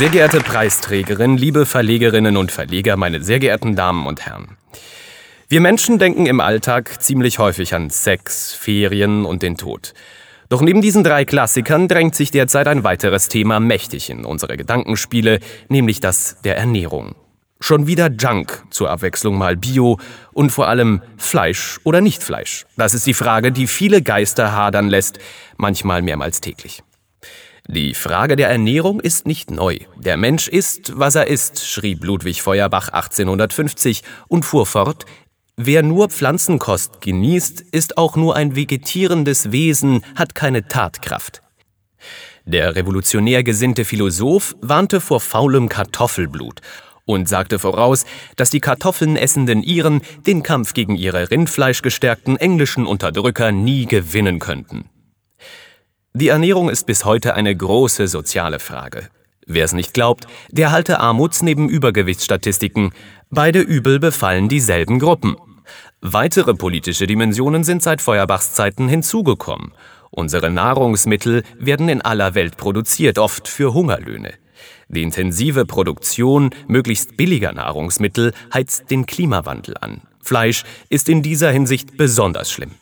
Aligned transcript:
Sehr 0.00 0.08
geehrte 0.08 0.38
Preisträgerin, 0.38 1.36
liebe 1.36 1.66
Verlegerinnen 1.66 2.38
und 2.38 2.50
Verleger, 2.50 2.96
meine 2.96 3.22
sehr 3.22 3.38
geehrten 3.38 3.76
Damen 3.76 4.06
und 4.06 4.24
Herren. 4.24 4.56
Wir 5.50 5.60
Menschen 5.60 5.98
denken 5.98 6.24
im 6.24 6.40
Alltag 6.40 7.02
ziemlich 7.02 7.38
häufig 7.38 7.74
an 7.74 7.90
Sex, 7.90 8.54
Ferien 8.54 9.26
und 9.26 9.42
den 9.42 9.58
Tod. 9.58 9.92
Doch 10.48 10.62
neben 10.62 10.80
diesen 10.80 11.04
drei 11.04 11.26
Klassikern 11.26 11.86
drängt 11.86 12.14
sich 12.14 12.30
derzeit 12.30 12.66
ein 12.66 12.82
weiteres 12.82 13.28
Thema 13.28 13.60
mächtig 13.60 14.08
in 14.08 14.24
unsere 14.24 14.56
Gedankenspiele, 14.56 15.38
nämlich 15.68 16.00
das 16.00 16.38
der 16.44 16.56
Ernährung. 16.56 17.14
Schon 17.60 17.86
wieder 17.86 18.08
Junk, 18.08 18.64
zur 18.70 18.88
Abwechslung 18.88 19.36
mal 19.36 19.54
Bio 19.54 20.00
und 20.32 20.48
vor 20.48 20.68
allem 20.68 21.02
Fleisch 21.18 21.78
oder 21.84 22.00
nicht 22.00 22.22
Fleisch. 22.22 22.64
Das 22.78 22.94
ist 22.94 23.06
die 23.06 23.12
Frage, 23.12 23.52
die 23.52 23.66
viele 23.66 24.00
Geister 24.00 24.52
hadern 24.52 24.88
lässt, 24.88 25.18
manchmal 25.58 26.00
mehrmals 26.00 26.40
täglich. 26.40 26.82
Die 27.72 27.94
Frage 27.94 28.34
der 28.34 28.48
Ernährung 28.48 28.98
ist 28.98 29.28
nicht 29.28 29.52
neu. 29.52 29.78
Der 29.96 30.16
Mensch 30.16 30.48
ist, 30.48 30.98
was 30.98 31.14
er 31.14 31.28
ist, 31.28 31.64
schrieb 31.64 32.02
Ludwig 32.02 32.42
Feuerbach 32.42 32.88
1850 32.88 34.02
und 34.26 34.44
fuhr 34.44 34.66
fort, 34.66 35.06
Wer 35.56 35.84
nur 35.84 36.08
Pflanzenkost 36.08 37.00
genießt, 37.00 37.60
ist 37.60 37.96
auch 37.96 38.16
nur 38.16 38.34
ein 38.34 38.56
vegetierendes 38.56 39.52
Wesen, 39.52 40.04
hat 40.16 40.34
keine 40.34 40.66
Tatkraft. 40.66 41.42
Der 42.44 42.74
revolutionär 42.74 43.44
gesinnte 43.44 43.84
Philosoph 43.84 44.56
warnte 44.60 45.00
vor 45.00 45.20
faulem 45.20 45.68
Kartoffelblut 45.68 46.62
und 47.04 47.28
sagte 47.28 47.60
voraus, 47.60 48.04
dass 48.34 48.50
die 48.50 48.58
Kartoffeln 48.58 49.14
essenden 49.14 49.62
Iren 49.62 50.00
den 50.26 50.42
Kampf 50.42 50.74
gegen 50.74 50.96
ihre 50.96 51.30
rindfleischgestärkten 51.30 52.36
englischen 52.36 52.84
Unterdrücker 52.84 53.52
nie 53.52 53.86
gewinnen 53.86 54.40
könnten. 54.40 54.90
Die 56.12 56.26
Ernährung 56.26 56.68
ist 56.68 56.86
bis 56.86 57.04
heute 57.04 57.34
eine 57.34 57.54
große 57.54 58.08
soziale 58.08 58.58
Frage. 58.58 59.08
Wer 59.46 59.64
es 59.64 59.72
nicht 59.72 59.94
glaubt, 59.94 60.26
der 60.50 60.72
halte 60.72 60.98
Armuts 60.98 61.40
neben 61.40 61.68
Übergewichtsstatistiken. 61.68 62.92
Beide 63.30 63.60
Übel 63.60 64.00
befallen 64.00 64.48
dieselben 64.48 64.98
Gruppen. 64.98 65.36
Weitere 66.00 66.54
politische 66.54 67.06
Dimensionen 67.06 67.62
sind 67.62 67.84
seit 67.84 68.00
Feuerbachs 68.00 68.54
Zeiten 68.54 68.88
hinzugekommen. 68.88 69.72
Unsere 70.10 70.50
Nahrungsmittel 70.50 71.44
werden 71.60 71.88
in 71.88 72.02
aller 72.02 72.34
Welt 72.34 72.56
produziert, 72.56 73.20
oft 73.20 73.46
für 73.46 73.72
Hungerlöhne. 73.72 74.34
Die 74.88 75.04
intensive 75.04 75.64
Produktion 75.64 76.50
möglichst 76.66 77.16
billiger 77.16 77.52
Nahrungsmittel 77.52 78.32
heizt 78.52 78.90
den 78.90 79.06
Klimawandel 79.06 79.76
an. 79.80 80.02
Fleisch 80.20 80.64
ist 80.88 81.08
in 81.08 81.22
dieser 81.22 81.52
Hinsicht 81.52 81.96
besonders 81.96 82.50
schlimm. 82.50 82.72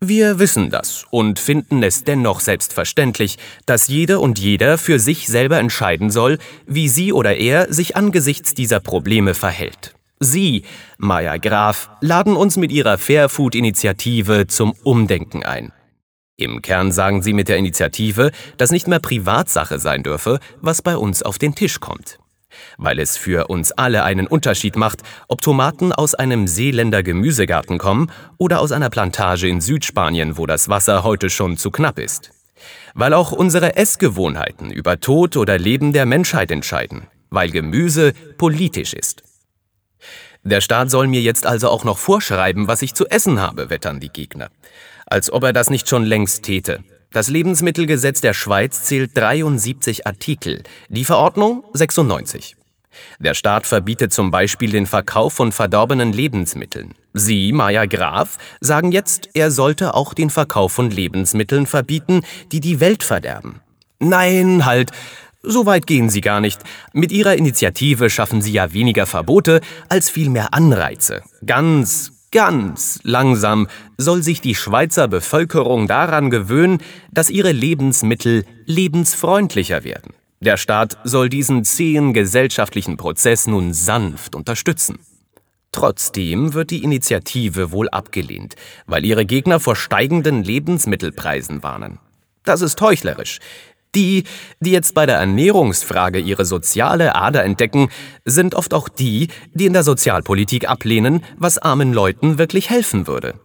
Wir 0.00 0.38
wissen 0.38 0.68
das 0.68 1.06
und 1.10 1.38
finden 1.38 1.82
es 1.82 2.04
dennoch 2.04 2.40
selbstverständlich, 2.40 3.38
dass 3.64 3.88
jede 3.88 4.20
und 4.20 4.38
jeder 4.38 4.76
für 4.76 4.98
sich 4.98 5.26
selber 5.26 5.58
entscheiden 5.58 6.10
soll, 6.10 6.38
wie 6.66 6.88
sie 6.88 7.14
oder 7.14 7.36
er 7.36 7.72
sich 7.72 7.96
angesichts 7.96 8.52
dieser 8.52 8.80
Probleme 8.80 9.32
verhält. 9.32 9.94
Sie, 10.20 10.64
Maya 10.98 11.38
Graf, 11.38 11.88
laden 12.02 12.36
uns 12.36 12.58
mit 12.58 12.72
ihrer 12.72 12.98
Fairfood-Initiative 12.98 14.46
zum 14.46 14.74
Umdenken 14.82 15.44
ein. 15.44 15.72
Im 16.36 16.60
Kern 16.60 16.92
sagen 16.92 17.22
sie 17.22 17.32
mit 17.32 17.48
der 17.48 17.56
Initiative, 17.56 18.32
dass 18.58 18.70
nicht 18.70 18.88
mehr 18.88 19.00
Privatsache 19.00 19.78
sein 19.78 20.02
dürfe, 20.02 20.40
was 20.60 20.82
bei 20.82 20.98
uns 20.98 21.22
auf 21.22 21.38
den 21.38 21.54
Tisch 21.54 21.80
kommt. 21.80 22.18
Weil 22.78 22.98
es 22.98 23.16
für 23.16 23.48
uns 23.48 23.72
alle 23.72 24.04
einen 24.04 24.26
Unterschied 24.26 24.76
macht, 24.76 25.02
ob 25.28 25.40
Tomaten 25.40 25.92
aus 25.92 26.14
einem 26.14 26.46
Seeländer 26.46 27.02
Gemüsegarten 27.02 27.78
kommen 27.78 28.10
oder 28.38 28.60
aus 28.60 28.72
einer 28.72 28.90
Plantage 28.90 29.48
in 29.48 29.60
Südspanien, 29.60 30.36
wo 30.36 30.46
das 30.46 30.68
Wasser 30.68 31.04
heute 31.04 31.30
schon 31.30 31.56
zu 31.56 31.70
knapp 31.70 31.98
ist. 31.98 32.30
Weil 32.94 33.12
auch 33.12 33.32
unsere 33.32 33.76
Essgewohnheiten 33.76 34.70
über 34.70 35.00
Tod 35.00 35.36
oder 35.36 35.58
Leben 35.58 35.92
der 35.92 36.06
Menschheit 36.06 36.50
entscheiden. 36.50 37.06
Weil 37.30 37.50
Gemüse 37.50 38.12
politisch 38.38 38.94
ist. 38.94 39.22
Der 40.46 40.60
Staat 40.60 40.90
soll 40.90 41.08
mir 41.08 41.20
jetzt 41.20 41.44
also 41.44 41.68
auch 41.68 41.82
noch 41.82 41.98
vorschreiben, 41.98 42.68
was 42.68 42.82
ich 42.82 42.94
zu 42.94 43.06
essen 43.08 43.40
habe, 43.40 43.68
wettern 43.68 43.98
die 43.98 44.10
Gegner. 44.10 44.48
Als 45.04 45.32
ob 45.32 45.42
er 45.42 45.52
das 45.52 45.70
nicht 45.70 45.88
schon 45.88 46.04
längst 46.04 46.44
täte. 46.44 46.84
Das 47.16 47.28
Lebensmittelgesetz 47.28 48.20
der 48.20 48.34
Schweiz 48.34 48.82
zählt 48.82 49.16
73 49.16 50.06
Artikel, 50.06 50.62
die 50.90 51.02
Verordnung 51.02 51.64
96. 51.72 52.56
Der 53.20 53.32
Staat 53.32 53.66
verbietet 53.66 54.12
zum 54.12 54.30
Beispiel 54.30 54.70
den 54.70 54.84
Verkauf 54.84 55.32
von 55.32 55.50
verdorbenen 55.50 56.12
Lebensmitteln. 56.12 56.92
Sie, 57.14 57.52
Maya 57.52 57.86
Graf, 57.86 58.36
sagen 58.60 58.92
jetzt, 58.92 59.30
er 59.32 59.50
sollte 59.50 59.94
auch 59.94 60.12
den 60.12 60.28
Verkauf 60.28 60.72
von 60.72 60.90
Lebensmitteln 60.90 61.64
verbieten, 61.64 62.20
die 62.52 62.60
die 62.60 62.80
Welt 62.80 63.02
verderben. 63.02 63.62
Nein, 63.98 64.66
halt, 64.66 64.90
so 65.42 65.64
weit 65.64 65.86
gehen 65.86 66.10
Sie 66.10 66.20
gar 66.20 66.42
nicht. 66.42 66.60
Mit 66.92 67.12
Ihrer 67.12 67.34
Initiative 67.34 68.10
schaffen 68.10 68.42
Sie 68.42 68.52
ja 68.52 68.74
weniger 68.74 69.06
Verbote 69.06 69.62
als 69.88 70.10
vielmehr 70.10 70.52
Anreize. 70.52 71.22
Ganz, 71.46 72.12
ganz 72.30 73.00
langsam 73.02 73.68
soll 73.96 74.22
sich 74.22 74.40
die 74.40 74.54
Schweizer 74.54 75.08
Bevölkerung 75.08 75.86
daran 75.86 76.30
gewöhnen, 76.30 76.78
dass 77.10 77.30
ihre 77.30 77.52
Lebensmittel 77.52 78.44
lebensfreundlicher 78.66 79.84
werden. 79.84 80.14
Der 80.40 80.56
Staat 80.56 80.98
soll 81.04 81.28
diesen 81.28 81.64
zähen 81.64 82.12
gesellschaftlichen 82.12 82.96
Prozess 82.96 83.46
nun 83.46 83.72
sanft 83.72 84.34
unterstützen. 84.34 84.98
Trotzdem 85.72 86.54
wird 86.54 86.70
die 86.70 86.84
Initiative 86.84 87.70
wohl 87.72 87.88
abgelehnt, 87.88 88.54
weil 88.86 89.04
ihre 89.04 89.26
Gegner 89.26 89.60
vor 89.60 89.76
steigenden 89.76 90.42
Lebensmittelpreisen 90.42 91.62
warnen. 91.62 91.98
Das 92.44 92.62
ist 92.62 92.80
heuchlerisch. 92.80 93.40
Die, 93.94 94.24
die 94.60 94.72
jetzt 94.72 94.94
bei 94.94 95.06
der 95.06 95.16
Ernährungsfrage 95.16 96.18
ihre 96.18 96.44
soziale 96.44 97.14
Ader 97.14 97.44
entdecken, 97.44 97.88
sind 98.24 98.54
oft 98.54 98.74
auch 98.74 98.88
die, 98.88 99.28
die 99.54 99.66
in 99.66 99.72
der 99.72 99.84
Sozialpolitik 99.84 100.68
ablehnen, 100.68 101.24
was 101.38 101.58
armen 101.58 101.92
Leuten 101.92 102.38
wirklich 102.38 102.70
helfen 102.70 103.06
würde. 103.06 103.40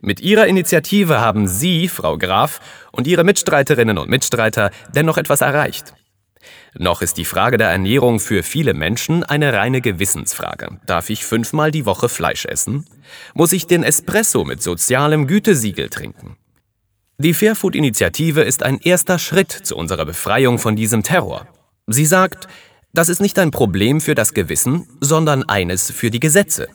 Mit 0.00 0.20
Ihrer 0.20 0.46
Initiative 0.46 1.20
haben 1.20 1.48
Sie, 1.48 1.88
Frau 1.88 2.18
Graf, 2.18 2.60
und 2.92 3.06
Ihre 3.06 3.24
Mitstreiterinnen 3.24 3.98
und 3.98 4.08
Mitstreiter 4.08 4.70
dennoch 4.94 5.18
etwas 5.18 5.40
erreicht. 5.40 5.94
Noch 6.74 7.02
ist 7.02 7.16
die 7.16 7.24
Frage 7.24 7.56
der 7.56 7.70
Ernährung 7.70 8.20
für 8.20 8.42
viele 8.42 8.74
Menschen 8.74 9.24
eine 9.24 9.52
reine 9.52 9.80
Gewissensfrage. 9.80 10.78
Darf 10.86 11.10
ich 11.10 11.24
fünfmal 11.24 11.70
die 11.70 11.86
Woche 11.86 12.08
Fleisch 12.08 12.44
essen? 12.44 12.86
Muss 13.34 13.52
ich 13.52 13.66
den 13.66 13.82
Espresso 13.82 14.44
mit 14.44 14.62
sozialem 14.62 15.26
Gütesiegel 15.26 15.88
trinken? 15.88 16.36
Die 17.20 17.34
Fairfood-Initiative 17.34 18.42
ist 18.42 18.62
ein 18.62 18.78
erster 18.78 19.18
Schritt 19.18 19.50
zu 19.50 19.74
unserer 19.74 20.04
Befreiung 20.04 20.60
von 20.60 20.76
diesem 20.76 21.02
Terror. 21.02 21.48
Sie 21.88 22.06
sagt, 22.06 22.46
das 22.92 23.08
ist 23.08 23.20
nicht 23.20 23.40
ein 23.40 23.50
Problem 23.50 24.00
für 24.00 24.14
das 24.14 24.34
Gewissen, 24.34 24.86
sondern 25.00 25.42
eines 25.42 25.90
für 25.90 26.12
die 26.12 26.20
Gesetze. 26.20 26.68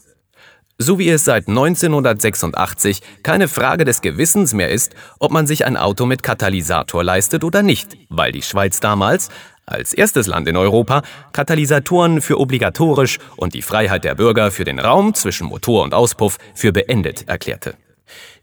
So 0.77 0.99
wie 0.99 1.07
es 1.07 1.23
seit 1.23 1.47
1986 1.47 2.99
keine 3.23 3.47
Frage 3.47 3.85
des 3.85 4.01
Gewissens 4.01 4.53
mehr 4.53 4.69
ist, 4.69 4.95
ob 5.17 5.31
man 5.31 5.47
sich 5.47 5.65
ein 5.65 5.77
Auto 5.77 6.05
mit 6.05 6.23
Katalysator 6.23 7.05
leistet 7.05 7.45
oder 7.45 7.63
nicht, 7.63 7.95
weil 8.09 8.33
die 8.33 8.41
Schweiz 8.41 8.81
damals, 8.81 9.29
als 9.65 9.93
erstes 9.93 10.27
Land 10.27 10.49
in 10.49 10.57
Europa, 10.57 11.03
Katalysatoren 11.31 12.19
für 12.19 12.37
obligatorisch 12.37 13.19
und 13.37 13.53
die 13.53 13.61
Freiheit 13.61 14.03
der 14.03 14.15
Bürger 14.15 14.51
für 14.51 14.65
den 14.65 14.79
Raum 14.79 15.13
zwischen 15.13 15.47
Motor 15.47 15.85
und 15.85 15.93
Auspuff 15.93 16.37
für 16.53 16.73
beendet 16.73 17.29
erklärte. 17.29 17.75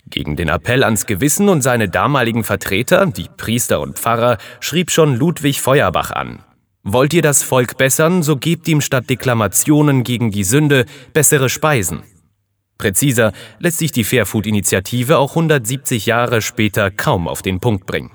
Gegen 0.07 0.37
den 0.37 0.49
Appell 0.49 0.83
ans 0.83 1.07
Gewissen 1.07 1.49
und 1.49 1.63
seine 1.63 1.89
damaligen 1.89 2.45
Vertreter, 2.45 3.07
die 3.07 3.29
Priester 3.37 3.81
und 3.81 3.99
Pfarrer, 3.99 4.39
schrieb 4.61 4.91
schon 4.91 5.17
Ludwig 5.17 5.61
Feuerbach 5.61 6.11
an. 6.11 6.43
Wollt 6.83 7.13
ihr 7.13 7.23
das 7.23 7.43
Volk 7.43 7.77
bessern, 7.77 8.23
so 8.23 8.37
gebt 8.37 8.67
ihm 8.67 8.81
statt 8.81 9.11
Deklamationen 9.11 10.03
gegen 10.03 10.31
die 10.31 10.45
Sünde 10.45 10.87
bessere 11.13 11.49
Speisen. 11.49 12.03
Präziser 12.79 13.33
lässt 13.59 13.79
sich 13.79 13.93
die 13.93 14.05
Fairfood-Initiative 14.05 15.19
auch 15.19 15.31
170 15.33 16.07
Jahre 16.07 16.41
später 16.41 16.91
kaum 16.91 17.29
auf 17.29 17.43
den 17.43 17.61
Punkt 17.61 17.85
bringen. 17.85 18.11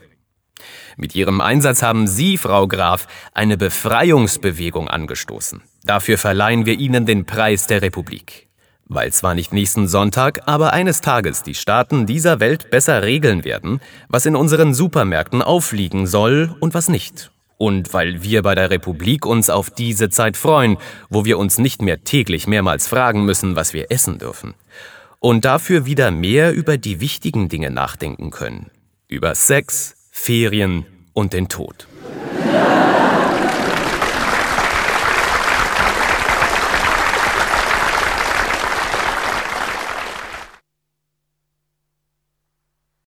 Mit 0.97 1.13
ihrem 1.13 1.41
Einsatz 1.41 1.83
haben 1.83 2.07
Sie, 2.07 2.37
Frau 2.37 2.67
Graf, 2.67 3.07
eine 3.33 3.57
Befreiungsbewegung 3.57 4.87
angestoßen. 4.87 5.61
Dafür 5.83 6.17
verleihen 6.17 6.65
wir 6.65 6.79
Ihnen 6.79 7.05
den 7.05 7.25
Preis 7.25 7.67
der 7.67 7.83
Republik. 7.83 8.47
Weil 8.87 9.11
zwar 9.11 9.33
nicht 9.33 9.51
nächsten 9.51 9.87
Sonntag, 9.87 10.41
aber 10.45 10.71
eines 10.73 11.01
Tages 11.01 11.41
die 11.41 11.55
Staaten 11.55 12.05
dieser 12.05 12.39
Welt 12.39 12.69
besser 12.69 13.01
regeln 13.01 13.43
werden, 13.43 13.81
was 14.09 14.27
in 14.27 14.35
unseren 14.35 14.75
Supermärkten 14.75 15.41
aufliegen 15.41 16.05
soll 16.05 16.55
und 16.59 16.75
was 16.75 16.87
nicht. 16.87 17.31
Und 17.57 17.93
weil 17.93 18.21
wir 18.21 18.43
bei 18.43 18.53
der 18.53 18.69
Republik 18.69 19.25
uns 19.25 19.49
auf 19.49 19.71
diese 19.71 20.09
Zeit 20.09 20.37
freuen, 20.37 20.77
wo 21.09 21.25
wir 21.25 21.39
uns 21.39 21.57
nicht 21.57 21.81
mehr 21.81 22.03
täglich 22.03 22.47
mehrmals 22.47 22.87
fragen 22.87 23.25
müssen, 23.25 23.55
was 23.55 23.73
wir 23.73 23.91
essen 23.91 24.19
dürfen. 24.19 24.53
Und 25.19 25.45
dafür 25.45 25.85
wieder 25.85 26.11
mehr 26.11 26.53
über 26.53 26.77
die 26.77 26.99
wichtigen 26.99 27.49
Dinge 27.49 27.71
nachdenken 27.71 28.29
können. 28.29 28.69
Über 29.07 29.33
Sex, 29.33 29.95
Ferien 30.11 30.85
und 31.13 31.33
den 31.33 31.47
Tod. 31.47 31.87